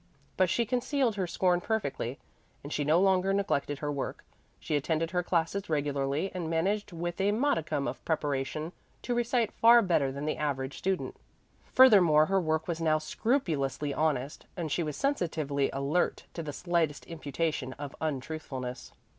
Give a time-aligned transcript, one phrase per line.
[0.35, 2.17] But she concealed her scorn perfectly.
[2.63, 4.23] And she no longer neglected her work;
[4.59, 8.71] she attended her classes regularly and managed with a modicum of preparation
[9.03, 11.17] to recite far better than the average student.
[11.71, 17.05] Furthermore her work was now scrupulously honest, and she was sensitively alert to the slightest
[17.05, 18.93] imputation of untruthfulness.